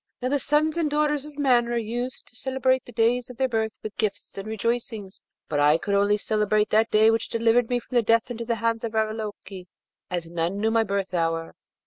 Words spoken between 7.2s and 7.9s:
delivered me